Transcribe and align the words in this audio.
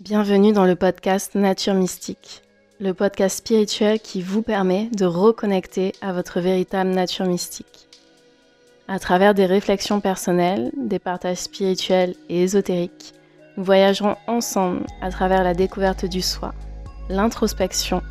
Bienvenue 0.00 0.52
dans 0.52 0.64
le 0.64 0.74
podcast 0.74 1.36
Nature 1.36 1.74
Mystique, 1.74 2.42
le 2.80 2.94
podcast 2.94 3.38
spirituel 3.38 4.00
qui 4.00 4.22
vous 4.22 4.42
permet 4.42 4.86
de 4.86 5.04
reconnecter 5.04 5.92
à 6.00 6.12
votre 6.12 6.40
véritable 6.40 6.90
nature 6.90 7.26
mystique. 7.26 7.88
À 8.88 8.98
travers 8.98 9.34
des 9.34 9.46
réflexions 9.46 10.00
personnelles, 10.00 10.72
des 10.76 10.98
partages 10.98 11.36
spirituels 11.36 12.16
et 12.28 12.42
ésotériques, 12.42 13.14
nous 13.56 13.62
voyagerons 13.62 14.16
ensemble 14.26 14.84
à 15.00 15.12
travers 15.12 15.44
la 15.44 15.54
découverte 15.54 16.06
du 16.06 16.22
soi, 16.22 16.52
l'introspection, 17.08 18.02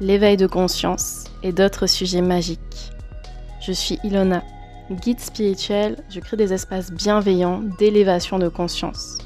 l'éveil 0.00 0.38
de 0.38 0.46
conscience 0.46 1.24
et 1.42 1.52
d'autres 1.52 1.86
sujets 1.86 2.22
magiques. 2.22 2.92
Je 3.60 3.72
suis 3.72 3.98
Ilona, 4.04 4.42
guide 4.90 5.20
spirituel, 5.20 5.98
je 6.08 6.20
crée 6.20 6.38
des 6.38 6.54
espaces 6.54 6.90
bienveillants 6.90 7.60
d'élévation 7.78 8.38
de 8.38 8.48
conscience. 8.48 9.18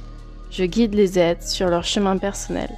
Je 0.50 0.64
guide 0.64 0.94
les 0.94 1.16
aides 1.16 1.42
sur 1.42 1.68
leur 1.68 1.84
chemin 1.84 2.18
personnel 2.18 2.70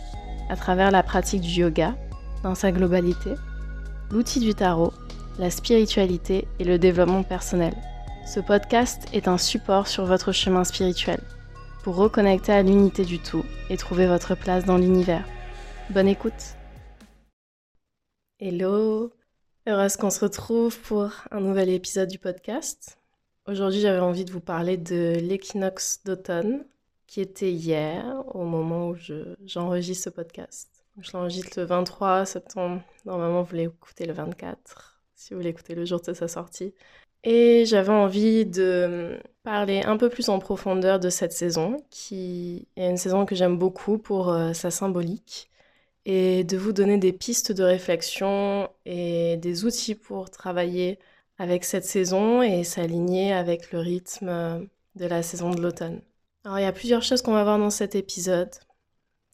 à 0.51 0.57
travers 0.57 0.91
la 0.91 1.03
pratique 1.03 1.41
du 1.41 1.63
yoga 1.63 1.97
dans 2.43 2.55
sa 2.55 2.71
globalité, 2.71 3.31
l'outil 4.11 4.41
du 4.41 4.55
tarot, 4.55 4.93
la 5.39 5.51
spiritualité 5.51 6.47
et 6.59 6.65
le 6.65 6.79
développement 6.79 7.23
personnel. 7.23 7.73
Ce 8.27 8.41
podcast 8.41 9.09
est 9.15 9.27
un 9.27 9.39
support 9.39 9.89
sur 9.89 10.05
votre 10.05 10.33
chemin 10.33 10.65
spirituel 10.65 11.19
pour 11.83 11.97
reconnecter 11.97 12.53
à 12.53 12.63
l'unité 12.63 13.07
du 13.07 13.19
tout 13.19 13.45
et 13.71 13.79
trouver 13.79 14.07
votre 14.07 14.35
place 14.35 14.67
dans 14.67 14.77
l'univers. 14.77 15.25
Bonne 15.89 16.09
écoute 16.09 16.57
Hello 18.39 19.15
Heureuse 19.67 19.97
qu'on 19.97 20.11
se 20.11 20.21
retrouve 20.21 20.79
pour 20.81 21.11
un 21.31 21.41
nouvel 21.41 21.71
épisode 21.71 22.11
du 22.11 22.19
podcast? 22.19 22.99
Aujourd'hui 23.47 23.81
j'avais 23.81 24.01
envie 24.01 24.27
de 24.27 24.33
vous 24.33 24.41
parler 24.41 24.77
de 24.77 25.17
l'équinoxe 25.23 26.01
d'automne 26.05 26.67
qui 27.13 27.21
était 27.21 27.53
hier 27.53 28.25
au 28.35 28.45
moment 28.45 28.89
où 28.89 28.97
j'enregistre 29.45 30.05
ce 30.05 30.09
podcast. 30.09 30.71
Je 30.99 31.11
l'enregistre 31.13 31.61
le 31.61 31.67
23 31.67 32.25
septembre. 32.25 32.81
Normalement 33.05 33.43
vous 33.43 33.55
l'écoutez 33.55 34.07
le 34.07 34.15
24 34.15 35.03
si 35.15 35.35
vous 35.35 35.41
l'écoutez 35.41 35.75
le 35.75 35.85
jour 35.85 36.01
de 36.01 36.15
sa 36.15 36.27
sortie. 36.27 36.73
Et 37.23 37.67
j'avais 37.67 37.93
envie 37.93 38.47
de 38.47 39.21
parler 39.43 39.83
un 39.83 39.99
peu 39.99 40.09
plus 40.09 40.31
en 40.31 40.39
profondeur 40.39 41.01
de 41.01 41.11
cette 41.11 41.33
saison, 41.35 41.77
qui 41.91 42.67
est 42.77 42.89
une 42.89 42.97
saison 42.97 43.27
que 43.27 43.35
j'aime 43.35 43.59
beaucoup 43.59 43.99
pour 43.99 44.31
euh, 44.31 44.55
sa 44.55 44.71
symbolique, 44.71 45.51
et 46.07 46.45
de 46.45 46.57
vous 46.57 46.73
donner 46.73 46.97
des 46.97 47.13
pistes 47.13 47.53
de 47.53 47.63
réflexion 47.63 48.71
et 48.87 49.37
des 49.37 49.67
outils 49.67 49.97
pour 49.97 50.31
travailler 50.31 50.99
avec 51.37 51.65
cette 51.65 51.85
saison 51.85 52.41
et 52.41 52.65
s'aligner 52.65 53.35
avec 53.35 53.71
le 53.71 53.81
rythme 53.81 54.29
euh, 54.31 54.59
de 54.97 55.05
la 55.05 55.23
saison 55.23 55.51
de 55.51 55.61
l'automne. 55.61 56.01
Alors 56.45 56.59
il 56.59 56.63
y 56.63 56.67
a 56.67 56.73
plusieurs 56.73 57.03
choses 57.03 57.23
qu'on 57.23 57.33
va 57.33 57.45
voir 57.45 57.59
dans 57.59 57.71
cet 57.71 57.95
épisode. 57.95 58.51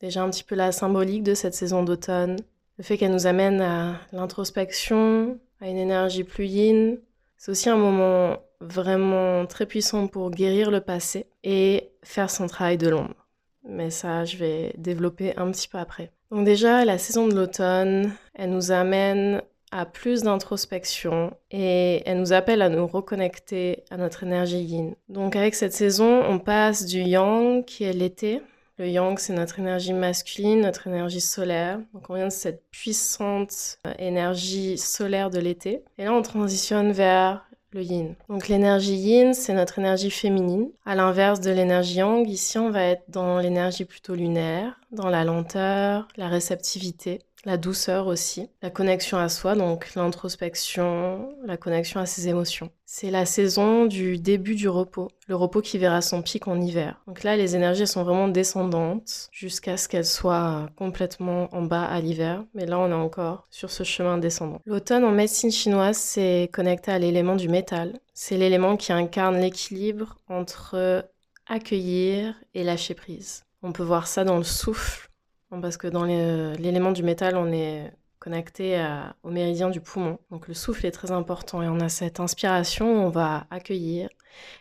Déjà 0.00 0.22
un 0.22 0.30
petit 0.30 0.44
peu 0.44 0.54
la 0.54 0.72
symbolique 0.72 1.22
de 1.22 1.34
cette 1.34 1.54
saison 1.54 1.82
d'automne, 1.82 2.36
le 2.76 2.84
fait 2.84 2.98
qu'elle 2.98 3.12
nous 3.12 3.26
amène 3.26 3.60
à 3.60 4.00
l'introspection, 4.12 5.40
à 5.60 5.68
une 5.68 5.78
énergie 5.78 6.22
plus 6.22 6.46
yin, 6.46 6.98
c'est 7.36 7.50
aussi 7.50 7.68
un 7.70 7.76
moment 7.76 8.36
vraiment 8.60 9.46
très 9.46 9.66
puissant 9.66 10.06
pour 10.06 10.30
guérir 10.30 10.70
le 10.70 10.80
passé 10.80 11.26
et 11.44 11.90
faire 12.02 12.30
son 12.30 12.46
travail 12.46 12.76
de 12.76 12.88
l'ombre. 12.88 13.26
Mais 13.64 13.90
ça, 13.90 14.24
je 14.24 14.36
vais 14.36 14.74
développer 14.76 15.36
un 15.36 15.50
petit 15.50 15.68
peu 15.68 15.78
après. 15.78 16.12
Donc 16.30 16.44
déjà, 16.44 16.84
la 16.84 16.98
saison 16.98 17.26
de 17.26 17.34
l'automne, 17.34 18.12
elle 18.34 18.50
nous 18.50 18.70
amène 18.70 19.42
à 19.70 19.86
plus 19.86 20.22
d'introspection 20.22 21.32
et 21.50 22.02
elle 22.06 22.18
nous 22.18 22.32
appelle 22.32 22.62
à 22.62 22.68
nous 22.68 22.86
reconnecter 22.86 23.84
à 23.90 23.96
notre 23.96 24.24
énergie 24.24 24.62
yin. 24.62 24.94
Donc 25.08 25.36
avec 25.36 25.54
cette 25.54 25.72
saison, 25.72 26.22
on 26.24 26.38
passe 26.38 26.86
du 26.86 27.00
yang 27.00 27.64
qui 27.64 27.84
est 27.84 27.92
l'été 27.92 28.40
le 28.78 28.88
yang, 28.88 29.18
c'est 29.18 29.32
notre 29.32 29.58
énergie 29.58 29.92
masculine, 29.92 30.60
notre 30.60 30.86
énergie 30.86 31.20
solaire. 31.20 31.80
Donc 31.92 32.08
on 32.10 32.14
vient 32.14 32.28
de 32.28 32.32
cette 32.32 32.62
puissante 32.70 33.78
euh, 33.86 33.92
énergie 33.98 34.78
solaire 34.78 35.30
de 35.30 35.40
l'été. 35.40 35.82
Et 35.98 36.04
là, 36.04 36.12
on 36.12 36.22
transitionne 36.22 36.92
vers 36.92 37.44
le 37.72 37.82
yin. 37.82 38.14
Donc 38.28 38.46
l'énergie 38.46 38.94
yin, 38.94 39.34
c'est 39.34 39.52
notre 39.52 39.80
énergie 39.80 40.12
féminine. 40.12 40.70
À 40.86 40.94
l'inverse 40.94 41.40
de 41.40 41.50
l'énergie 41.50 41.98
yang, 41.98 42.28
ici, 42.28 42.56
on 42.56 42.70
va 42.70 42.84
être 42.84 43.02
dans 43.08 43.40
l'énergie 43.40 43.84
plutôt 43.84 44.14
lunaire, 44.14 44.78
dans 44.92 45.08
la 45.08 45.24
lenteur, 45.24 46.06
la 46.16 46.28
réceptivité 46.28 47.18
la 47.44 47.56
douceur 47.56 48.06
aussi, 48.06 48.48
la 48.62 48.70
connexion 48.70 49.18
à 49.18 49.28
soi, 49.28 49.54
donc 49.54 49.94
l'introspection, 49.94 51.34
la 51.44 51.56
connexion 51.56 52.00
à 52.00 52.06
ses 52.06 52.28
émotions. 52.28 52.70
C'est 52.84 53.10
la 53.10 53.26
saison 53.26 53.86
du 53.86 54.18
début 54.18 54.54
du 54.54 54.68
repos, 54.68 55.08
le 55.28 55.36
repos 55.36 55.60
qui 55.60 55.78
verra 55.78 56.00
son 56.00 56.22
pic 56.22 56.48
en 56.48 56.60
hiver. 56.60 57.00
Donc 57.06 57.22
là, 57.22 57.36
les 57.36 57.54
énergies 57.54 57.86
sont 57.86 58.02
vraiment 58.02 58.28
descendantes 58.28 59.28
jusqu'à 59.30 59.76
ce 59.76 59.88
qu'elles 59.88 60.04
soient 60.04 60.68
complètement 60.76 61.48
en 61.54 61.62
bas 61.62 61.84
à 61.84 62.00
l'hiver, 62.00 62.44
mais 62.54 62.66
là, 62.66 62.78
on 62.78 62.90
est 62.90 62.94
encore 62.94 63.46
sur 63.50 63.70
ce 63.70 63.84
chemin 63.84 64.18
descendant. 64.18 64.60
L'automne 64.66 65.04
en 65.04 65.12
médecine 65.12 65.52
chinoise, 65.52 65.96
c'est 65.96 66.50
connecté 66.52 66.90
à 66.90 66.98
l'élément 66.98 67.36
du 67.36 67.48
métal. 67.48 67.98
C'est 68.14 68.36
l'élément 68.36 68.76
qui 68.76 68.92
incarne 68.92 69.38
l'équilibre 69.38 70.16
entre 70.28 71.04
accueillir 71.46 72.34
et 72.54 72.64
lâcher 72.64 72.94
prise. 72.94 73.42
On 73.62 73.72
peut 73.72 73.82
voir 73.82 74.06
ça 74.06 74.24
dans 74.24 74.38
le 74.38 74.44
souffle 74.44 75.07
parce 75.50 75.76
que 75.76 75.86
dans 75.86 76.04
l'élément 76.04 76.92
du 76.92 77.02
métal, 77.02 77.36
on 77.36 77.52
est 77.52 77.92
connecté 78.18 78.84
au 79.22 79.30
méridien 79.30 79.70
du 79.70 79.80
poumon. 79.80 80.18
Donc 80.30 80.48
le 80.48 80.54
souffle 80.54 80.86
est 80.86 80.90
très 80.90 81.10
important 81.10 81.62
et 81.62 81.68
on 81.68 81.80
a 81.80 81.88
cette 81.88 82.20
inspiration, 82.20 83.06
on 83.06 83.10
va 83.10 83.46
accueillir, 83.50 84.08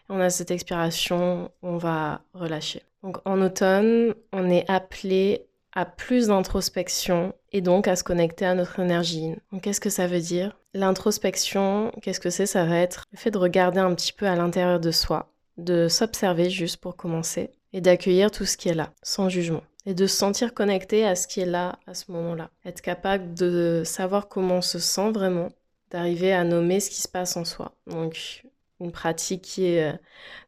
on 0.09 0.20
a 0.20 0.30
cette 0.30 0.52
expiration, 0.52 1.52
on 1.62 1.78
va 1.78 2.22
relâcher. 2.34 2.84
Donc 3.03 3.18
en 3.25 3.42
automne, 3.42 4.14
on 4.31 4.50
est 4.50 4.70
appelé 4.70 5.48
à 5.74 5.86
plus 5.86 6.28
d'introspection 6.28 7.34
et 7.52 7.62
donc 7.62 7.88
à 7.88 7.96
se 7.96 8.04
connecter 8.04 8.46
à 8.46 8.56
notre 8.56 8.80
énergie. 8.80 9.36
Donc 9.52 9.62
qu'est-ce 9.62 9.81
que 9.81 9.90
ça 9.90 10.08
veut 10.08 10.19
dire? 10.19 10.58
L'introspection, 10.74 11.92
qu'est-ce 12.02 12.19
que 12.19 12.30
c'est? 12.30 12.46
Ça 12.46 12.66
va 12.66 12.78
être 12.78 13.04
le 13.12 13.18
fait 13.18 13.31
de 13.31 13.38
regarder 13.38 13.80
un 13.80 13.94
petit 13.94 14.14
peu 14.14 14.28
à 14.28 14.36
l'intérieur 14.36 14.80
de 14.80 14.92
soi, 14.92 15.31
de 15.58 15.88
s'observer 15.88 16.50
juste 16.50 16.78
pour 16.78 16.96
commencer 16.96 17.52
et 17.74 17.81
d'accueillir 17.81 18.31
tout 18.31 18.46
ce 18.46 18.58
qui 18.58 18.69
est 18.69 18.74
là, 18.74 18.92
sans 19.04 19.30
jugement 19.30 19.64
et 19.88 19.94
de 19.94 20.06
se 20.06 20.18
sentir 20.18 20.53
connecté 20.53 21.06
à 21.06 21.16
ce 21.16 21.28
qui 21.28 21.40
est 21.40 21.46
là 21.46 21.80
à 21.88 21.94
ce 21.94 22.12
moment-là. 22.12 22.52
Être 22.66 22.81
capable 22.81 23.34
de 23.34 23.84
savoir 23.86 24.28
comment 24.28 24.56
on 24.56 24.62
se 24.62 24.80
sent 24.80 25.12
vraiment, 25.12 25.48
d'arriver 25.90 26.34
à 26.34 26.44
nommer 26.44 26.81
ce 26.81 26.90
qui 26.90 27.02
se 27.02 27.08
passe 27.08 27.38
en 27.38 27.46
soi. 27.46 27.72
Donc 27.88 28.44
une 28.81 28.92
pratique 28.92 29.42
qui 29.42 29.66
est 29.66 29.94
euh, 29.94 29.98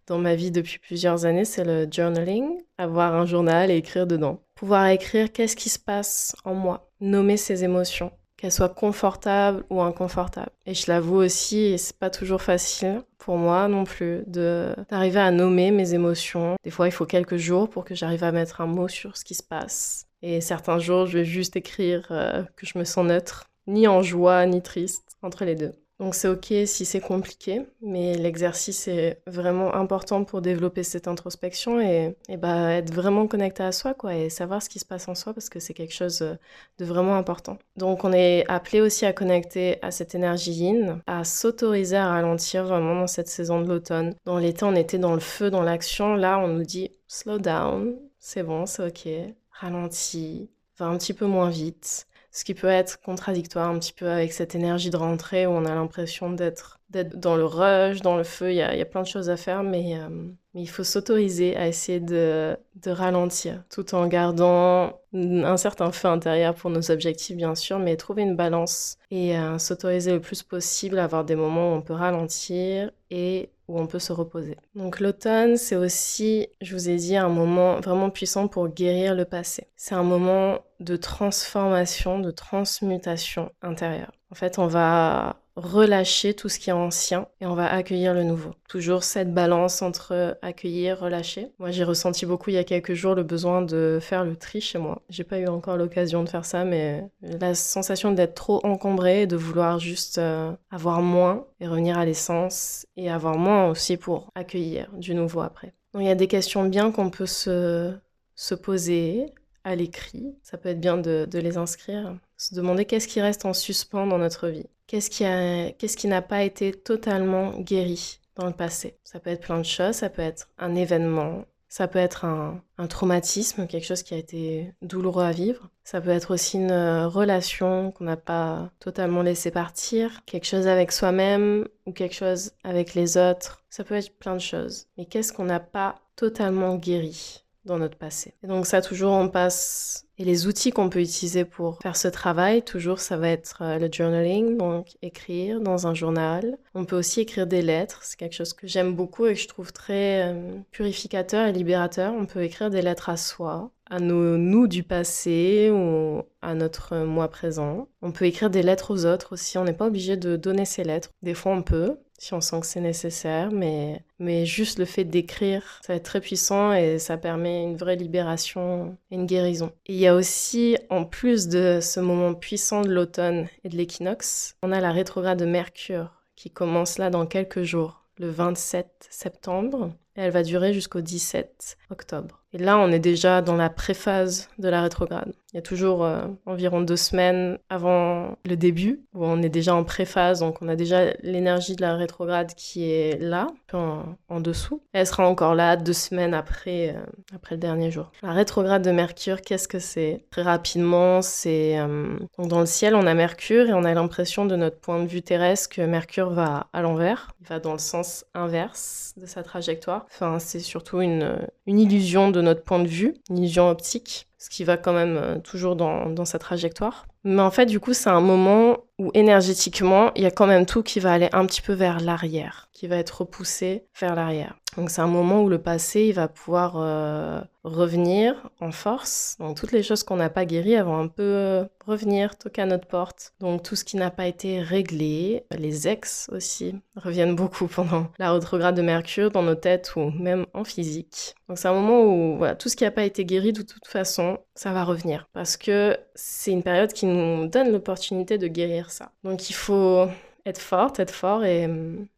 dans 0.08 0.18
ma 0.18 0.36
vie 0.36 0.52
depuis 0.52 0.78
plusieurs 0.78 1.26
années, 1.26 1.46
c'est 1.46 1.64
le 1.64 1.88
journaling, 1.90 2.62
avoir 2.78 3.16
un 3.16 3.26
journal 3.26 3.72
et 3.72 3.78
écrire 3.78 4.06
dedans. 4.06 4.44
Pouvoir 4.56 4.88
écrire 4.88 5.32
qu'est-ce 5.32 5.56
qui 5.56 5.70
se 5.70 5.80
passe 5.80 6.36
en 6.44 6.54
moi, 6.54 6.92
nommer 7.00 7.38
ses 7.38 7.64
émotions, 7.64 8.12
qu'elles 8.40 8.52
soient 8.52 8.70
confortables 8.70 9.64
ou 9.70 9.82
inconfortables. 9.82 10.52
Et 10.66 10.74
je 10.74 10.86
l'avoue 10.88 11.18
aussi, 11.18 11.78
c'est 11.78 11.98
pas 11.98 12.10
toujours 12.10 12.42
facile 12.42 13.02
pour 13.18 13.38
moi 13.38 13.68
non 13.68 13.84
plus 13.84 14.24
d'arriver 14.28 15.20
à 15.20 15.32
nommer 15.32 15.72
mes 15.72 15.94
émotions. 15.94 16.56
Des 16.64 16.70
fois, 16.70 16.88
il 16.88 16.92
faut 16.92 17.06
quelques 17.06 17.36
jours 17.36 17.70
pour 17.70 17.84
que 17.84 17.96
j'arrive 17.96 18.24
à 18.24 18.32
mettre 18.32 18.62
un 18.62 18.68
mot 18.68 18.88
sur 18.88 19.18
ce 19.18 19.26
qui 19.26 19.36
se 19.36 19.44
passe. 19.44 20.08
Et 20.22 20.40
certains 20.40 20.80
jours, 20.80 21.06
je 21.06 21.18
vais 21.18 21.26
juste 21.26 21.56
écrire 21.58 22.08
euh, 22.12 22.44
que 22.56 22.66
je 22.66 22.78
me 22.78 22.86
sens 22.86 23.06
neutre, 23.06 23.50
ni 23.68 23.88
en 23.88 24.02
joie 24.02 24.46
ni 24.46 24.62
triste, 24.62 25.18
entre 25.22 25.44
les 25.44 25.56
deux. 25.56 25.74
Donc 26.00 26.16
c'est 26.16 26.30
ok 26.30 26.54
si 26.66 26.86
c'est 26.86 27.02
compliqué, 27.02 27.62
mais 27.82 28.16
l'exercice 28.16 28.88
est 28.88 29.22
vraiment 29.28 29.76
important 29.76 30.24
pour 30.24 30.42
développer 30.42 30.84
cette 30.84 31.10
introspection 31.10 31.82
et, 31.82 32.16
et 32.30 32.38
bah, 32.38 32.72
être 32.72 32.94
vraiment 32.94 33.28
connecté 33.28 33.64
à 33.64 33.74
soi 33.74 33.94
quoi, 33.94 34.16
et 34.16 34.30
savoir 34.30 34.64
ce 34.64 34.70
qui 34.70 34.80
se 34.80 34.86
passe 34.86 35.10
en 35.10 35.16
soi 35.16 35.34
parce 35.34 35.50
que 35.50 35.60
c'est 35.60 35.74
quelque 35.74 35.94
chose 35.94 36.20
de 36.20 36.86
vraiment 36.86 37.18
important. 37.18 37.58
Donc 37.76 38.06
on 38.06 38.14
est 38.14 38.46
appelé 38.48 38.80
aussi 38.80 39.06
à 39.06 39.12
connecter 39.12 39.78
à 39.82 39.92
cette 39.92 40.16
énergie 40.16 40.54
yin, 40.54 41.02
à 41.06 41.26
s'autoriser 41.26 41.98
à 41.98 42.08
ralentir 42.08 42.64
vraiment 42.64 42.96
dans 42.96 43.08
cette 43.08 43.28
saison 43.28 43.62
de 43.62 43.68
l'automne. 43.68 44.16
Dans 44.24 44.38
l'été 44.38 44.64
on 44.64 44.76
était 44.76 45.00
dans 45.00 45.14
le 45.14 45.20
feu, 45.20 45.52
dans 45.52 45.64
l'action, 45.64 46.16
là 46.16 46.40
on 46.40 46.48
nous 46.48 46.64
dit 46.64 46.92
slow 47.08 47.40
down, 47.40 47.98
c'est 48.20 48.44
bon, 48.44 48.66
c'est 48.66 48.88
ok, 48.88 49.34
ralentis, 49.52 50.50
va 50.78 50.86
un 50.86 50.98
petit 50.98 51.14
peu 51.14 51.26
moins 51.26 51.50
vite 51.50 52.08
ce 52.32 52.44
qui 52.44 52.54
peut 52.54 52.68
être 52.68 53.02
contradictoire 53.02 53.70
un 53.70 53.80
petit 53.80 53.94
peu 53.94 54.10
avec 54.10 54.34
cette 54.34 54.56
énergie 54.56 54.90
de 54.90 54.98
rentrée 54.98 55.48
où 55.48 55.52
on 55.52 55.66
a 55.66 55.76
l'impression 55.76 56.30
d'être 56.32 56.79
d'être 56.90 57.20
dans 57.20 57.36
le 57.36 57.46
rush, 57.46 58.02
dans 58.02 58.18
le 58.18 58.24
feu, 58.24 58.52
il 58.52 58.56
y 58.56 58.62
a, 58.62 58.86
plein 58.86 59.02
de 59.02 59.08
choses 59.08 59.30
à 59.30 59.38
faire, 59.38 59.64
mais, 59.64 60.00
euh, 60.00 60.10
il 60.56 60.68
faut 60.68 60.84
s'autoriser 60.84 61.56
à 61.56 61.68
essayer 61.68 62.00
de, 62.00 62.58
de, 62.76 62.92
ralentir, 62.92 63.64
tout 63.70 63.94
en 63.94 64.08
gardant 64.08 65.00
un 65.14 65.58
certain 65.58 65.92
feu 65.92 66.08
intérieur 66.08 66.56
pour 66.56 66.72
nos 66.72 66.90
objectifs, 66.90 67.38
bien 67.38 67.54
sûr, 67.54 67.78
mais 67.78 67.96
trouver 67.96 68.24
une 68.24 68.36
balance 68.36 68.98
et 69.12 69.38
euh, 69.38 69.60
s'autoriser 69.60 70.14
le 70.14 70.20
plus 70.20 70.42
possible 70.42 70.98
à 70.98 71.04
avoir 71.04 71.24
des 71.24 71.36
moments 71.36 71.74
où 71.74 71.76
on 71.76 71.82
peut 71.82 71.94
ralentir 71.94 72.92
et 73.12 73.50
où 73.68 73.80
on 73.80 73.86
peut 73.86 74.00
se 74.00 74.12
reposer. 74.12 74.58
Donc 74.74 75.00
l'automne, 75.00 75.56
c'est 75.56 75.76
aussi, 75.76 76.48
je 76.62 76.74
vous 76.74 76.90
ai 76.90 76.96
dit, 76.96 77.16
un 77.16 77.30
moment 77.30 77.80
vraiment 77.80 78.10
puissant 78.10 78.48
pour 78.48 78.68
guérir 78.68 79.14
le 79.14 79.26
passé. 79.26 79.68
C'est 79.76 79.96
un 79.96 80.04
moment 80.04 80.60
de 80.80 80.96
transformation, 80.96 82.20
de 82.20 82.32
transmutation 82.32 83.52
intérieure. 83.62 84.12
En 84.32 84.36
fait, 84.36 84.58
on 84.58 84.68
va 84.68 85.38
relâcher 85.60 86.34
tout 86.34 86.50
ce 86.50 86.60
qui 86.60 86.70
est 86.70 86.74
ancien 86.74 87.28
et 87.42 87.46
on 87.46 87.56
va 87.56 87.72
accueillir 87.72 88.14
le 88.14 88.24
nouveau. 88.24 88.52
Toujours 88.68 89.04
cette 89.04 89.34
balance 89.34 89.82
entre 89.82 90.38
accueillir, 90.42 91.00
relâcher. 91.00 91.52
Moi, 91.60 91.72
j'ai 91.72 91.84
ressenti 91.84 92.26
beaucoup 92.26 92.50
il 92.50 92.54
y 92.54 92.58
a 92.58 92.64
quelques 92.64 92.94
jours 92.94 93.16
le 93.16 93.24
besoin 93.24 93.62
de 93.62 94.00
faire 94.02 94.24
le 94.24 94.36
tri 94.36 94.62
chez 94.62 94.78
moi. 94.78 95.02
J'ai 95.10 95.24
pas 95.24 95.40
eu 95.40 95.48
encore 95.48 95.78
l'occasion 95.78 96.24
de 96.24 96.30
faire 96.30 96.46
ça, 96.46 96.66
mais 96.66 97.10
la 97.22 97.56
sensation 97.56 98.12
d'être 98.12 98.36
trop 98.36 98.60
encombré, 98.66 99.28
de 99.28 99.36
vouloir 99.36 99.80
juste 99.80 100.18
euh, 100.18 100.52
avoir 100.72 101.02
moins 101.02 101.46
et 101.60 101.68
revenir 101.68 101.98
à 101.98 102.06
l'essence 102.06 102.86
et 102.98 103.10
avoir 103.10 103.38
moins 103.38 103.70
aussi 103.70 103.98
pour 103.98 104.30
accueillir 104.36 104.90
du 104.94 105.14
nouveau 105.14 105.42
après. 105.42 105.74
Donc 105.94 106.04
il 106.04 106.08
y 106.08 106.12
a 106.12 106.16
des 106.16 106.28
questions 106.28 106.66
bien 106.66 106.92
qu'on 106.92 107.10
peut 107.10 107.26
se, 107.26 107.94
se 108.36 108.56
poser 108.56 109.26
à 109.64 109.76
l'écrit. 109.76 110.36
Ça 110.44 110.58
peut 110.58 110.70
être 110.70 110.80
bien 110.80 110.98
de, 110.98 111.28
de 111.30 111.40
les 111.40 111.58
inscrire. 111.58 112.16
Se 112.40 112.56
demander 112.56 112.86
qu'est-ce 112.86 113.10
qui 113.10 113.20
reste 113.20 113.44
en 113.44 113.54
suspens 113.54 114.08
dans 114.08 114.18
notre 114.18 114.48
vie. 114.48 114.66
Qu'est-ce 114.88 115.10
qui, 115.10 116.08
n'a 116.08 116.22
pas 116.22 116.42
été 116.44 116.72
totalement 116.72 117.52
guéri 117.60 118.22
dans 118.36 118.48
le 118.48 118.54
passé? 118.54 118.98
Ça 119.04 119.20
peut 119.20 119.30
être 119.30 119.42
plein 119.42 119.60
de 119.60 119.66
choses. 119.66 119.96
Ça 119.96 120.10
peut 120.10 120.22
être 120.22 120.48
un 120.58 120.74
événement, 120.74 121.44
ça 121.68 121.90
peut 121.90 122.00
être 122.00 122.24
un, 122.24 122.64
un, 122.78 122.88
traumatisme, 122.88 123.68
quelque 123.68 123.86
chose 123.86 124.04
qui 124.04 124.14
a 124.14 124.18
été 124.18 124.74
douloureux 124.82 125.26
à 125.26 125.34
vivre. 125.34 125.70
Ça 125.84 126.00
peut 126.00 126.12
être 126.12 126.34
aussi 126.34 126.56
une 126.56 126.72
euh, 126.72 127.10
relation 127.10 127.92
qu'on 127.92 128.06
n'a 128.06 128.16
pas 128.16 128.72
totalement 128.80 129.22
laissé 129.22 129.52
partir, 129.52 130.24
quelque 130.26 130.48
chose 130.48 130.66
avec 130.66 130.94
soi-même 130.94 131.68
ou 131.86 131.92
quelque 131.92 132.16
chose 132.16 132.54
avec 132.64 132.96
les 132.96 133.18
autres. 133.18 133.66
Ça 133.70 133.84
peut 133.84 133.96
être 133.96 134.18
plein 134.18 134.36
de 134.36 134.42
choses. 134.42 134.88
Mais 134.98 135.06
qu'est-ce 135.06 135.34
qu'on 135.34 135.46
n'a 135.46 135.60
pas 135.60 135.96
totalement 136.16 136.78
guéri 136.78 137.44
dans 137.66 137.78
notre 137.78 137.98
passé? 137.98 138.34
Et 138.44 138.48
donc 138.48 138.66
ça, 138.66 138.82
toujours, 138.82 139.12
on 139.12 139.28
passe... 139.28 140.06
Et 140.22 140.26
les 140.26 140.48
outils 140.48 140.72
qu'on 140.72 140.90
peut 140.90 141.00
utiliser 141.00 141.46
pour 141.46 141.80
faire 141.82 141.96
ce 141.96 142.10
travail, 142.10 142.62
toujours, 142.62 143.00
ça 143.00 143.16
va 143.16 143.30
être 143.30 143.60
euh, 143.62 143.80
le 143.80 143.88
journaling, 143.90 144.58
donc 144.58 144.98
écrire 145.02 145.62
dans 145.62 145.88
un 145.88 145.94
journal. 145.94 146.58
On 146.76 146.84
peut 146.84 146.98
aussi 146.98 147.22
écrire 147.22 147.48
des 147.48 147.62
lettres, 147.62 148.02
c'est 148.04 148.20
quelque 148.20 148.36
chose 148.36 148.52
que 148.52 148.68
j'aime 148.68 148.94
beaucoup 148.94 149.26
et 149.28 149.34
que 149.34 149.40
je 149.40 149.48
trouve 149.48 149.72
très 149.72 150.28
euh, 150.28 150.58
purificateur 150.72 151.48
et 151.48 151.54
libérateur. 151.54 152.14
On 152.14 152.26
peut 152.26 152.44
écrire 152.44 152.70
des 152.70 152.82
lettres 152.82 153.08
à 153.08 153.16
soi, 153.16 153.72
à 153.90 154.02
nos 154.02 154.36
nous 154.36 154.68
du 154.68 154.84
passé 154.84 155.72
ou 155.72 156.22
à 156.42 156.54
notre 156.54 156.98
moi 156.98 157.30
présent. 157.30 157.88
On 158.02 158.12
peut 158.12 158.26
écrire 158.26 158.50
des 158.50 158.62
lettres 158.62 158.94
aux 158.94 159.06
autres 159.06 159.32
aussi, 159.32 159.58
on 159.58 159.64
n'est 159.64 159.72
pas 159.72 159.88
obligé 159.88 160.18
de 160.18 160.36
donner 160.36 160.66
ses 160.66 160.84
lettres. 160.84 161.12
Des 161.22 161.34
fois 161.34 161.54
on 161.54 161.62
peut, 161.62 161.98
si 162.20 162.34
on 162.34 162.42
sent 162.42 162.60
que 162.60 162.68
c'est 162.68 162.82
nécessaire, 162.82 163.52
mais, 163.52 164.04
mais 164.20 164.46
juste 164.46 164.78
le 164.78 164.86
fait 164.86 165.06
d'écrire, 165.06 165.80
ça 165.82 165.94
va 165.94 165.98
être 165.98 166.04
très 166.04 166.22
puissant 166.22 166.74
et 166.74 167.00
ça 167.00 167.18
permet 167.18 167.64
une 167.64 167.78
vraie 167.78 167.96
libération 167.96 168.98
et 169.10 169.16
une 169.16 169.26
guérison. 169.26 169.72
Il 169.88 169.96
y 169.96 170.06
a 170.06 170.16
aussi, 170.16 170.78
en 170.90 171.06
plus 171.06 171.48
de 171.48 171.80
ce 171.82 172.00
moment 172.00 172.34
puissant 172.34 172.82
de 172.82 172.92
l'automne 172.92 173.48
et 173.64 173.70
de 173.70 173.78
l'équinoxe, 173.78 174.56
on 174.62 174.72
a 174.72 174.82
la 174.82 174.92
rétrograde 174.92 175.40
de 175.40 175.46
Mercure 175.46 176.12
qui 176.36 176.50
commence 176.50 176.98
là 176.98 177.10
dans 177.10 177.26
quelques 177.26 177.64
jours, 177.64 178.04
le 178.18 178.30
27 178.30 179.08
septembre, 179.10 179.92
elle 180.20 180.32
va 180.32 180.44
durer 180.44 180.74
jusqu'au 180.74 181.02
17 181.02 181.78
octobre. 181.92 182.40
Et 182.52 182.58
là, 182.58 182.80
on 182.80 182.92
est 182.92 183.00
déjà 183.00 183.42
dans 183.42 183.56
la 183.56 183.70
préphase 183.70 184.50
de 184.58 184.70
la 184.70 184.82
rétrograde. 184.82 185.34
Il 185.54 185.56
y 185.56 185.60
a 185.60 185.62
toujours 185.62 186.04
euh, 186.04 186.26
environ 186.48 186.82
deux 186.82 186.96
semaines 186.96 187.60
avant 187.70 188.38
le 188.44 188.56
début, 188.56 189.02
où 189.14 189.26
on 189.26 189.42
est 189.42 189.50
déjà 189.50 189.76
en 189.76 189.84
préphase, 189.84 190.40
donc 190.40 190.62
on 190.62 190.68
a 190.68 190.76
déjà 190.76 191.12
l'énergie 191.22 191.76
de 191.76 191.82
la 191.82 191.96
rétrograde 191.96 192.54
qui 192.56 192.90
est 192.90 193.20
là, 193.20 193.48
en, 193.74 194.40
dessous. 194.40 194.82
elle 194.94 195.06
sera 195.06 195.28
encore 195.28 195.54
là 195.54 195.76
deux 195.76 195.94
semaines 195.94 196.34
après, 196.34 196.96
euh, 196.96 197.02
après 197.36 197.56
le 197.56 197.62
dernier 197.62 197.92
jour. 197.92 198.12
La 198.24 198.32
rétrograde 198.32 198.84
de 198.84 198.92
Mercure, 198.92 199.42
qu'est-ce 199.42 199.68
que 199.68 199.80
c'est? 199.80 200.26
Très 200.32 200.42
rapidement, 200.42 201.22
c'est... 201.22 201.80
Euh, 201.80 202.18
dans 202.40 202.62
le 202.62 202.66
ciel, 202.66 202.96
on 202.96 203.06
a 203.06 203.14
Mercure 203.14 203.68
et 203.68 203.74
on 203.74 203.84
a 203.84 203.94
l'impression 203.94 204.46
de 204.46 204.56
notre 204.56 204.80
point 204.80 205.02
de 205.02 205.08
vue 205.08 205.22
terrestre 205.22 205.70
que 205.70 205.82
Mercure 205.82 206.32
va 206.32 206.68
à 206.74 206.82
l'envers, 206.82 207.32
il 207.42 207.48
va 207.48 207.60
dans 207.60 207.74
le 207.74 207.80
sens 207.80 208.26
inverse 208.34 209.14
de 209.18 209.26
sa 209.26 209.44
trajectoire. 209.44 210.06
Enfin, 210.12 210.40
c'est 210.40 210.60
surtout 210.60 211.02
une, 211.02 211.48
illusion 211.68 212.32
de 212.32 212.42
notre 212.42 212.64
point 212.64 212.80
de 212.80 212.88
vue, 212.88 213.16
une 213.30 213.38
illusion 213.38 213.70
optique 213.70 214.28
ce 214.40 214.50
qui 214.50 214.64
va 214.64 214.78
quand 214.78 214.94
même 214.94 215.18
euh, 215.18 215.38
toujours 215.40 215.76
dans 215.76 216.26
sa 216.26 216.40
trajectoire. 216.40 217.06
Mais 217.26 217.42
en 217.42 217.52
fait, 217.52 217.66
du 217.66 217.80
coup, 217.82 217.94
c'est 217.94 218.10
un 218.10 218.22
moment 218.22 218.78
où 219.00 219.10
énergétiquement, 219.14 220.12
il 220.16 220.24
y 220.24 220.28
a 220.28 220.32
quand 220.32 220.46
même 220.46 220.66
tout 220.66 220.84
qui 220.84 221.00
va 221.00 221.14
aller 221.14 221.30
un 221.32 221.46
petit 221.46 221.62
peu 221.62 221.74
vers 221.74 222.00
l'arrière, 222.00 222.70
qui 222.74 222.88
va 222.88 222.98
être 222.98 223.22
repoussé 223.22 223.86
vers 224.00 224.14
l'arrière. 224.14 224.56
Donc 224.78 224.92
c'est 224.92 225.02
un 225.02 225.08
moment 225.08 225.42
où 225.42 225.50
le 225.50 225.58
passé, 225.58 226.04
il 226.04 226.14
va 226.14 226.28
pouvoir 226.28 226.76
euh, 226.78 227.42
revenir 227.64 228.50
en 228.62 228.72
force. 228.72 229.36
Donc 229.40 229.58
toutes 229.58 229.72
les 229.72 229.82
choses 229.82 230.04
qu'on 230.04 230.18
n'a 230.18 230.30
pas 230.30 230.46
guéries, 230.46 230.74
elles 230.74 230.84
vont 230.84 231.00
un 231.00 231.08
peu 231.08 231.24
euh, 231.24 231.66
revenir, 231.86 232.38
toquer 232.38 232.62
à 232.62 232.66
notre 232.66 232.88
porte. 232.88 233.34
Donc 233.40 233.64
tout 233.64 233.76
ce 233.76 233.84
qui 233.84 233.98
n'a 233.98 234.12
pas 234.12 234.28
été 234.28 234.62
réglé, 234.62 235.44
les 235.52 235.88
ex 235.88 236.30
aussi, 236.32 236.76
reviennent 236.96 237.36
beaucoup 237.36 237.68
pendant 237.76 238.08
la 238.20 238.32
rétrograde 238.32 238.76
de 238.76 238.82
Mercure 238.84 239.32
dans 239.32 239.42
nos 239.42 239.56
têtes 239.56 239.94
ou 239.96 240.12
même 240.12 240.46
en 240.54 240.64
physique. 240.64 241.36
Donc 241.48 241.58
c'est 241.58 241.68
un 241.68 241.74
moment 241.74 242.04
où 242.04 242.46
tout 242.60 242.70
ce 242.70 242.76
qui 242.76 242.84
n'a 242.84 242.92
pas 242.92 243.04
été 243.04 243.26
guéri 243.26 243.54
de 243.54 243.64
toute 243.64 243.88
façon, 243.88 244.38
ça 244.54 244.72
va 244.72 244.84
revenir. 244.84 245.28
Parce 245.34 245.58
que 245.58 245.98
c'est 246.14 246.52
une 246.52 246.64
période 246.64 246.94
qui 246.94 247.08
nous 247.08 247.48
donne 247.48 247.72
l'opportunité 247.72 248.38
de 248.38 248.48
guérir 248.48 248.89
Donc 249.24 249.50
il 249.50 249.54
faut 249.54 250.08
être 250.46 250.60
forte, 250.62 251.00
être 251.00 251.14
fort 251.14 251.44
et, 251.44 251.68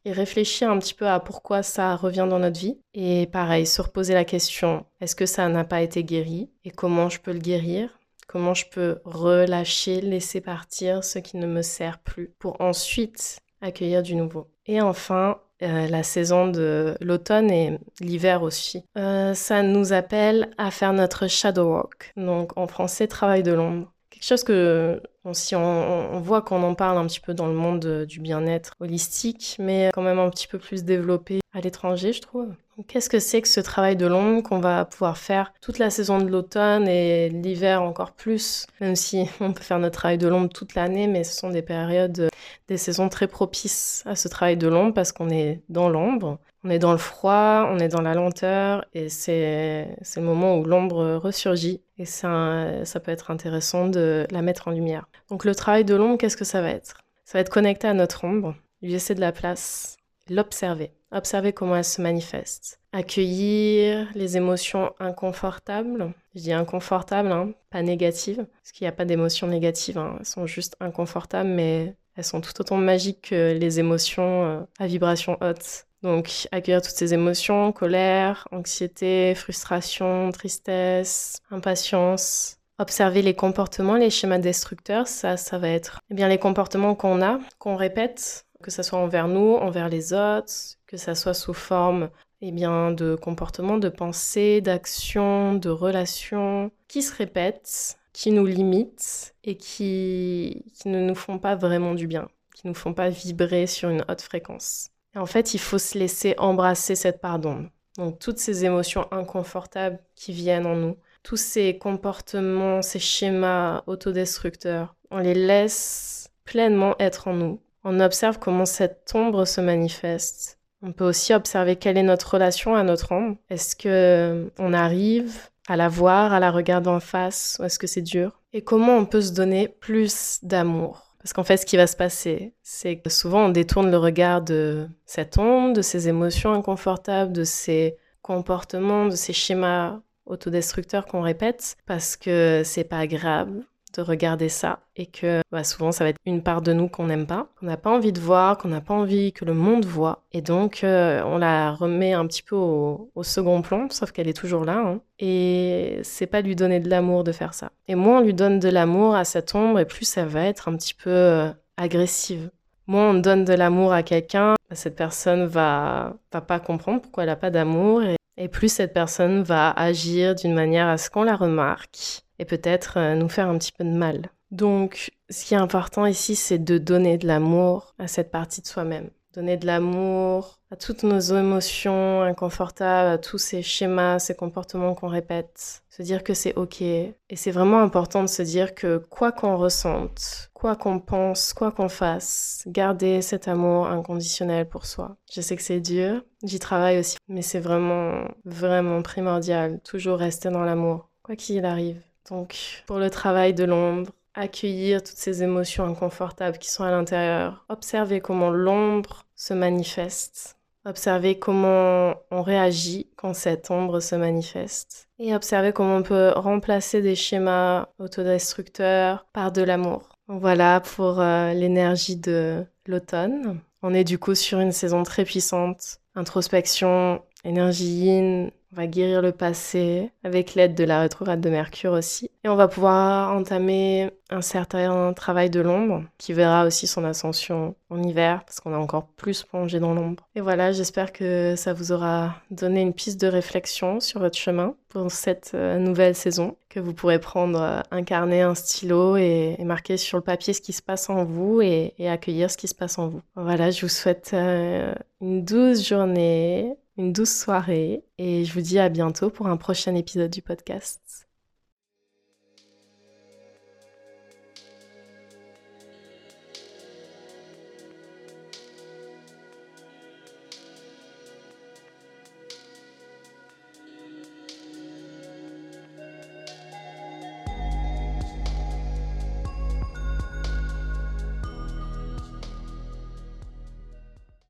et, 0.05 0.11
réfléchir 0.11 0.69
un 0.69 0.79
petit 0.79 0.93
peu 0.93 1.07
à 1.07 1.19
pourquoi 1.19 1.63
ça 1.63 1.95
revient 1.95 2.27
dans 2.29 2.39
notre 2.39 2.59
vie. 2.59 2.77
Et 2.93 3.27
pareil, 3.27 3.65
se 3.65 3.81
reposer 3.81 4.13
la 4.13 4.25
question, 4.25 4.85
est-ce 5.01 5.15
que 5.15 5.25
ça 5.25 5.47
n'a 5.49 5.63
pas 5.63 5.81
été 5.81 6.03
guéri 6.03 6.49
et 6.63 6.71
comment 6.71 7.09
je 7.09 7.19
peux 7.19 7.33
le 7.33 7.39
guérir? 7.39 7.89
Comment 8.27 8.53
je 8.53 8.65
peux 8.69 8.99
relâcher, 9.03 9.99
laisser 9.99 10.39
partir 10.39 11.03
ce 11.03 11.19
qui 11.19 11.35
ne 11.35 11.47
me 11.47 11.61
sert 11.61 11.99
plus 11.99 12.33
pour 12.39 12.61
ensuite 12.61 13.39
accueillir 13.61 14.03
du 14.03 14.15
nouveau? 14.15 14.47
Et 14.67 14.79
enfin, 14.79 15.41
euh, 15.63 15.87
la 15.87 16.01
saison 16.01 16.47
de 16.47 16.95
l'automne 17.01 17.51
et 17.51 17.77
l'hiver 17.99 18.41
aussi. 18.41 18.83
Euh, 18.97 19.35
ça 19.35 19.61
nous 19.61 19.93
appelle 19.93 20.49
à 20.57 20.71
faire 20.71 20.91
notre 20.91 21.27
shadow 21.27 21.75
walk, 21.75 22.13
donc 22.17 22.57
en 22.57 22.65
français 22.65 23.07
travail 23.07 23.43
de 23.43 23.51
l'ombre. 23.51 23.90
Chose 24.21 24.43
que 24.43 25.01
on, 25.25 26.19
voit 26.19 26.41
qu'on 26.41 26.63
en 26.63 26.75
parle 26.75 26.97
un 26.97 27.07
petit 27.07 27.19
peu 27.19 27.33
dans 27.33 27.47
le 27.47 27.53
monde 27.53 28.05
du 28.05 28.19
bien-être 28.19 28.75
holistique, 28.79 29.57
mais 29.59 29.89
quand 29.93 30.03
même 30.03 30.19
un 30.19 30.29
petit 30.29 30.47
peu 30.47 30.59
plus 30.59 30.83
développé 30.83 31.40
l'étranger, 31.61 32.13
je 32.13 32.21
trouve. 32.21 32.49
Qu'est-ce 32.87 33.09
que 33.09 33.19
c'est 33.19 33.41
que 33.41 33.47
ce 33.47 33.59
travail 33.59 33.95
de 33.95 34.07
l'ombre 34.07 34.41
qu'on 34.43 34.59
va 34.59 34.85
pouvoir 34.85 35.17
faire 35.17 35.53
toute 35.61 35.77
la 35.77 35.89
saison 35.89 36.19
de 36.19 36.29
l'automne 36.29 36.87
et 36.87 37.29
l'hiver 37.29 37.81
encore 37.83 38.11
plus, 38.11 38.65
même 38.79 38.95
si 38.95 39.29
on 39.39 39.53
peut 39.53 39.63
faire 39.63 39.79
notre 39.79 39.99
travail 39.99 40.17
de 40.17 40.27
l'ombre 40.27 40.49
toute 40.49 40.75
l'année, 40.75 41.07
mais 41.07 41.23
ce 41.23 41.35
sont 41.35 41.49
des 41.49 41.61
périodes, 41.61 42.29
des 42.67 42.77
saisons 42.77 43.09
très 43.09 43.27
propices 43.27 44.03
à 44.05 44.15
ce 44.15 44.27
travail 44.27 44.57
de 44.57 44.67
l'ombre 44.67 44.93
parce 44.93 45.11
qu'on 45.11 45.29
est 45.29 45.61
dans 45.69 45.89
l'ombre, 45.89 46.39
on 46.63 46.69
est 46.69 46.79
dans 46.79 46.91
le 46.91 46.97
froid, 46.97 47.67
on 47.69 47.79
est 47.79 47.87
dans 47.87 48.01
la 48.01 48.13
lenteur 48.13 48.85
et 48.93 49.09
c'est 49.09 49.95
le 50.15 50.21
moment 50.21 50.57
où 50.57 50.63
l'ombre 50.63 51.15
ressurgit. 51.15 51.81
Et 51.97 52.05
ça, 52.05 52.83
ça 52.85 52.99
peut 52.99 53.11
être 53.11 53.29
intéressant 53.29 53.87
de 53.87 54.25
la 54.31 54.41
mettre 54.41 54.67
en 54.67 54.71
lumière. 54.71 55.07
Donc 55.29 55.45
le 55.45 55.53
travail 55.53 55.85
de 55.85 55.95
l'ombre, 55.95 56.17
qu'est-ce 56.17 56.37
que 56.37 56.45
ça 56.45 56.61
va 56.61 56.69
être? 56.69 57.01
Ça 57.25 57.37
va 57.37 57.41
être 57.41 57.49
connecté 57.49 57.87
à 57.87 57.93
notre 57.93 58.23
ombre, 58.25 58.55
lui 58.81 58.91
laisser 58.91 59.15
de 59.15 59.21
la 59.21 59.31
place, 59.31 59.97
l'observer, 60.29 60.91
observer 61.11 61.53
comment 61.53 61.75
elle 61.75 61.83
se 61.83 62.01
manifeste, 62.01 62.79
accueillir 62.91 64.07
les 64.15 64.37
émotions 64.37 64.93
inconfortables. 64.99 66.13
Je 66.35 66.41
dis 66.41 66.53
inconfortables, 66.53 67.31
hein, 67.31 67.51
pas 67.69 67.81
négatives, 67.81 68.45
parce 68.61 68.71
qu'il 68.71 68.85
n'y 68.85 68.89
a 68.89 68.93
pas 68.93 69.05
d'émotions 69.05 69.47
négatives, 69.47 69.97
hein. 69.97 70.15
elles 70.19 70.25
sont 70.25 70.45
juste 70.45 70.75
inconfortables, 70.79 71.49
mais 71.49 71.95
elles 72.15 72.23
sont 72.23 72.41
tout 72.41 72.59
autant 72.59 72.77
magiques 72.77 73.29
que 73.29 73.57
les 73.57 73.79
émotions 73.79 74.45
euh, 74.45 74.59
à 74.79 74.87
vibration 74.87 75.37
haute. 75.41 75.85
Donc 76.03 76.47
accueillir 76.51 76.81
toutes 76.81 76.95
ces 76.95 77.13
émotions, 77.13 77.71
colère, 77.71 78.47
anxiété, 78.51 79.35
frustration, 79.35 80.31
tristesse, 80.31 81.37
impatience, 81.51 82.57
observer 82.79 83.21
les 83.21 83.35
comportements, 83.35 83.95
les 83.95 84.09
schémas 84.09 84.39
destructeurs, 84.39 85.07
ça, 85.07 85.37
ça 85.37 85.59
va 85.59 85.69
être 85.69 85.99
eh 86.09 86.15
bien, 86.15 86.27
les 86.27 86.39
comportements 86.39 86.95
qu'on 86.95 87.21
a, 87.21 87.39
qu'on 87.59 87.75
répète, 87.75 88.47
que 88.63 88.71
ce 88.71 88.81
soit 88.83 88.99
envers 88.99 89.27
nous, 89.27 89.55
envers 89.55 89.89
les 89.89 90.13
autres, 90.13 90.51
que 90.91 90.97
ça 90.97 91.15
soit 91.15 91.33
sous 91.33 91.53
forme 91.53 92.09
eh 92.41 92.51
bien, 92.51 92.91
de 92.91 93.15
comportements, 93.15 93.77
de 93.77 93.87
pensées, 93.87 94.59
d'actions, 94.59 95.53
de 95.53 95.69
relations 95.69 96.69
qui 96.89 97.01
se 97.01 97.15
répètent, 97.15 97.97
qui 98.11 98.31
nous 98.31 98.45
limitent 98.45 99.33
et 99.45 99.55
qui, 99.55 100.65
qui 100.73 100.89
ne 100.89 100.99
nous 100.99 101.15
font 101.15 101.39
pas 101.39 101.55
vraiment 101.55 101.93
du 101.93 102.07
bien, 102.07 102.27
qui 102.55 102.67
ne 102.67 102.71
nous 102.71 102.77
font 102.77 102.93
pas 102.93 103.09
vibrer 103.09 103.67
sur 103.67 103.89
une 103.89 104.03
haute 104.09 104.21
fréquence. 104.21 104.89
En 105.15 105.25
fait, 105.25 105.53
il 105.53 105.59
faut 105.59 105.77
se 105.77 105.97
laisser 105.97 106.35
embrasser 106.37 106.95
cette 106.95 107.21
part 107.21 107.39
d'ombre. 107.39 107.69
Donc 107.97 108.19
toutes 108.19 108.39
ces 108.39 108.65
émotions 108.65 109.07
inconfortables 109.11 109.99
qui 110.15 110.33
viennent 110.33 110.65
en 110.65 110.75
nous, 110.75 110.97
tous 111.23 111.37
ces 111.37 111.77
comportements, 111.77 112.81
ces 112.81 112.99
schémas 112.99 113.83
autodestructeurs, 113.87 114.95
on 115.09 115.19
les 115.19 115.35
laisse 115.35 116.31
pleinement 116.43 116.95
être 116.99 117.27
en 117.27 117.33
nous. 117.33 117.61
On 117.83 117.99
observe 117.99 118.39
comment 118.39 118.65
cette 118.65 119.11
ombre 119.13 119.45
se 119.45 119.61
manifeste. 119.61 120.60
On 120.83 120.91
peut 120.93 121.05
aussi 121.05 121.33
observer 121.33 121.75
quelle 121.75 121.97
est 121.97 122.03
notre 122.03 122.33
relation 122.33 122.75
à 122.75 122.83
notre 122.83 123.11
ombre. 123.11 123.37
Est-ce 123.49 123.75
que 123.75 124.51
on 124.57 124.73
arrive 124.73 125.49
à 125.67 125.75
la 125.75 125.89
voir, 125.89 126.33
à 126.33 126.39
la 126.39 126.51
regarder 126.51 126.89
en 126.89 126.99
face, 126.99 127.57
ou 127.59 127.63
est-ce 127.63 127.79
que 127.79 127.87
c'est 127.87 128.01
dur? 128.01 128.41
Et 128.53 128.63
comment 128.63 128.97
on 128.97 129.05
peut 129.05 129.21
se 129.21 129.31
donner 129.31 129.67
plus 129.67 130.39
d'amour? 130.43 131.15
Parce 131.19 131.33
qu'en 131.33 131.43
fait, 131.43 131.57
ce 131.57 131.67
qui 131.67 131.77
va 131.77 131.85
se 131.85 131.95
passer, 131.95 132.53
c'est 132.63 132.97
que 132.97 133.09
souvent 133.11 133.45
on 133.45 133.49
détourne 133.49 133.91
le 133.91 133.97
regard 133.97 134.41
de 134.41 134.87
cette 135.05 135.37
ombre, 135.37 135.73
de 135.73 135.83
ces 135.83 136.07
émotions 136.07 136.53
inconfortables, 136.53 137.31
de 137.31 137.43
ces 137.43 137.95
comportements, 138.23 139.05
de 139.05 139.15
ces 139.15 139.33
schémas 139.33 139.99
autodestructeurs 140.25 141.05
qu'on 141.05 141.21
répète, 141.21 141.77
parce 141.85 142.15
que 142.15 142.63
c'est 142.65 142.83
pas 142.83 142.99
agréable 142.99 143.65
de 143.93 144.01
regarder 144.01 144.49
ça 144.49 144.79
et 144.95 145.05
que 145.05 145.41
bah, 145.51 145.63
souvent 145.63 145.91
ça 145.91 146.03
va 146.03 146.09
être 146.09 146.19
une 146.25 146.43
part 146.43 146.61
de 146.61 146.73
nous 146.73 146.87
qu'on 146.87 147.05
n'aime 147.05 147.25
pas, 147.25 147.47
qu'on 147.59 147.65
n'a 147.65 147.77
pas 147.77 147.89
envie 147.89 148.11
de 148.11 148.19
voir, 148.19 148.57
qu'on 148.57 148.69
n'a 148.69 148.81
pas 148.81 148.93
envie 148.93 149.33
que 149.33 149.45
le 149.45 149.53
monde 149.53 149.85
voit. 149.85 150.23
Et 150.31 150.41
donc 150.41 150.83
euh, 150.83 151.21
on 151.25 151.37
la 151.37 151.71
remet 151.71 152.13
un 152.13 152.25
petit 152.27 152.43
peu 152.43 152.55
au, 152.55 153.09
second 153.23 153.61
plan, 153.61 153.87
sauf 153.89 154.11
qu'elle 154.11 154.27
est 154.27 154.37
toujours 154.37 154.65
là. 154.65 154.77
Hein. 154.77 155.01
Et 155.19 155.99
c'est 156.03 156.27
pas 156.27 156.41
lui 156.41 156.55
donner 156.55 156.79
de 156.79 156.89
l'amour 156.89 157.23
de 157.23 157.31
faire 157.31 157.53
ça. 157.53 157.71
Et 157.87 157.95
moins 157.95 158.19
on 158.19 158.23
lui 158.23 158.33
donne 158.33 158.59
de 158.59 158.69
l'amour 158.69 159.15
à 159.15 159.25
cette 159.25 159.53
ombre, 159.55 159.79
et 159.79 159.85
plus 159.85 160.05
ça 160.05 160.25
va 160.25 160.45
être 160.45 160.67
un 160.67 160.75
petit 160.75 160.93
peu 160.93 161.09
euh, 161.09 161.49
agressive. 161.77 162.49
Moins 162.87 163.11
on 163.11 163.13
donne 163.13 163.45
de 163.45 163.53
l'amour 163.53 163.93
à 163.93 164.03
quelqu'un, 164.03 164.55
bah, 164.69 164.75
cette 164.75 164.95
personne 164.95 165.45
va, 165.45 166.15
va 166.31 166.41
pas 166.41 166.59
comprendre 166.59 167.01
pourquoi 167.01 167.23
elle 167.23 167.29
n'a 167.29 167.35
pas 167.35 167.51
d'amour. 167.51 168.03
Et, 168.03 168.15
et 168.37 168.47
plus 168.47 168.69
cette 168.69 168.93
personne 168.93 169.43
va 169.43 169.71
agir 169.71 170.35
d'une 170.35 170.53
manière 170.53 170.87
à 170.87 170.97
ce 170.97 171.09
qu'on 171.09 171.23
la 171.23 171.35
remarque 171.35 172.23
et 172.41 172.45
peut-être 172.45 172.97
euh, 172.97 173.15
nous 173.15 173.29
faire 173.29 173.47
un 173.47 173.57
petit 173.57 173.71
peu 173.71 173.83
de 173.83 173.91
mal. 173.91 174.31
Donc, 174.49 175.11
ce 175.29 175.45
qui 175.45 175.53
est 175.53 175.57
important 175.57 176.05
ici, 176.07 176.35
c'est 176.35 176.57
de 176.57 176.77
donner 176.77 177.17
de 177.17 177.27
l'amour 177.27 177.93
à 177.99 178.07
cette 178.07 178.31
partie 178.31 178.61
de 178.61 178.67
soi-même. 178.67 179.11
Donner 179.33 179.55
de 179.55 179.65
l'amour 179.65 180.59
à 180.71 180.75
toutes 180.75 181.03
nos 181.03 181.19
émotions 181.19 182.21
inconfortables, 182.23 183.11
à 183.11 183.17
tous 183.17 183.37
ces 183.37 183.61
schémas, 183.61 184.19
ces 184.19 184.35
comportements 184.35 184.93
qu'on 184.95 185.07
répète. 185.07 185.83
Se 185.89 186.01
dire 186.01 186.23
que 186.23 186.33
c'est 186.33 186.55
ok. 186.55 186.81
Et 186.81 187.15
c'est 187.35 187.51
vraiment 187.51 187.79
important 187.79 188.23
de 188.23 188.27
se 188.27 188.41
dire 188.41 188.73
que 188.73 188.97
quoi 188.97 189.31
qu'on 189.31 189.55
ressente, 189.55 190.49
quoi 190.53 190.75
qu'on 190.75 190.99
pense, 190.99 191.53
quoi 191.53 191.71
qu'on 191.71 191.89
fasse, 191.89 192.63
garder 192.67 193.21
cet 193.21 193.47
amour 193.47 193.87
inconditionnel 193.87 194.67
pour 194.67 194.85
soi. 194.85 195.15
Je 195.31 195.39
sais 195.39 195.55
que 195.55 195.63
c'est 195.63 195.79
dur, 195.79 196.23
j'y 196.43 196.59
travaille 196.59 196.97
aussi, 196.99 197.17
mais 197.29 197.43
c'est 197.43 197.59
vraiment, 197.59 198.25
vraiment 198.43 199.01
primordial. 199.01 199.79
Toujours 199.83 200.17
rester 200.17 200.49
dans 200.49 200.63
l'amour, 200.63 201.09
quoi 201.23 201.37
qu'il 201.37 201.63
arrive. 201.63 202.01
Donc, 202.31 202.83
pour 202.87 202.97
le 202.97 203.09
travail 203.09 203.53
de 203.53 203.65
l'ombre, 203.65 204.09
accueillir 204.33 205.03
toutes 205.03 205.17
ces 205.17 205.43
émotions 205.43 205.85
inconfortables 205.85 206.57
qui 206.57 206.71
sont 206.71 206.85
à 206.85 206.89
l'intérieur, 206.89 207.65
observer 207.67 208.21
comment 208.21 208.49
l'ombre 208.49 209.25
se 209.35 209.53
manifeste, 209.53 210.57
observer 210.85 211.37
comment 211.37 212.15
on 212.31 212.41
réagit 212.41 213.09
quand 213.17 213.33
cette 213.33 213.69
ombre 213.69 213.99
se 213.99 214.15
manifeste, 214.15 215.09
et 215.19 215.35
observer 215.35 215.73
comment 215.73 215.97
on 215.97 216.03
peut 216.03 216.31
remplacer 216.33 217.01
des 217.01 217.15
schémas 217.15 217.89
autodestructeurs 217.99 219.25
par 219.33 219.51
de 219.51 219.61
l'amour. 219.61 220.15
Voilà 220.29 220.79
pour 220.79 221.19
euh, 221.19 221.51
l'énergie 221.51 222.15
de 222.15 222.65
l'automne. 222.85 223.59
On 223.83 223.93
est 223.93 224.05
du 224.05 224.17
coup 224.17 224.35
sur 224.35 224.59
une 224.61 224.71
saison 224.71 225.03
très 225.03 225.25
puissante. 225.25 225.97
Introspection, 226.15 227.21
énergie 227.43 227.85
yin, 227.85 228.51
on 228.73 228.77
va 228.77 228.87
guérir 228.87 229.21
le 229.21 229.33
passé 229.33 230.11
avec 230.23 230.55
l'aide 230.55 230.75
de 230.75 230.85
la 230.85 231.01
rétrograde 231.01 231.41
de 231.41 231.49
Mercure 231.49 231.91
aussi. 231.91 232.29
Et 232.43 232.49
on 232.49 232.55
va 232.55 232.69
pouvoir 232.69 233.35
entamer 233.35 234.11
un 234.29 234.41
certain 234.41 235.11
travail 235.13 235.49
de 235.49 235.59
l'ombre 235.59 236.05
qui 236.17 236.31
verra 236.31 236.65
aussi 236.65 236.87
son 236.87 237.03
ascension 237.03 237.75
en 237.89 238.01
hiver 238.01 238.43
parce 238.45 238.61
qu'on 238.61 238.73
a 238.73 238.77
encore 238.77 239.07
plus 239.07 239.43
plongé 239.43 239.79
dans 239.79 239.93
l'ombre. 239.93 240.25
Et 240.35 240.41
voilà, 240.41 240.71
j'espère 240.71 241.11
que 241.11 241.55
ça 241.57 241.73
vous 241.73 241.91
aura 241.91 242.35
donné 242.49 242.81
une 242.81 242.93
piste 242.93 243.19
de 243.19 243.27
réflexion 243.27 243.99
sur 243.99 244.21
votre 244.21 244.37
chemin 244.37 244.75
pour 244.87 245.11
cette 245.11 245.51
euh, 245.53 245.77
nouvelle 245.77 246.15
saison, 246.15 246.55
que 246.69 246.79
vous 246.79 246.93
pourrez 246.93 247.19
prendre 247.19 247.61
euh, 247.61 247.81
un 247.91 248.03
carnet, 248.03 248.41
un 248.41 248.55
stylo 248.55 249.15
et, 249.15 249.57
marquer 249.63 249.95
sur 249.97 250.17
le 250.17 250.23
papier 250.23 250.53
ce 250.53 250.59
qui 250.61 250.73
se 250.73 250.81
passe 250.81 251.09
en 251.09 251.23
vous 251.23 251.61
et, 251.61 251.93
accueillir 252.07 252.51
ce 252.51 252.57
qui 252.57 252.67
se 252.67 252.75
passe 252.75 252.97
en 252.97 253.07
vous. 253.07 253.21
Voilà, 253.35 253.71
je 253.71 253.81
vous 253.81 253.89
souhaite 253.89 254.31
euh, 254.33 254.93
une 255.21 255.45
douce 255.45 255.87
journée 255.87 256.75
une 256.97 257.13
douce 257.13 257.35
soirée 257.35 258.03
et 258.17 258.45
je 258.45 258.53
vous 258.53 258.61
dis 258.61 258.79
à 258.79 258.89
bientôt 258.89 259.29
pour 259.29 259.47
un 259.47 259.57
prochain 259.57 259.95
épisode 259.95 260.31
du 260.31 260.41
podcast. 260.41 261.30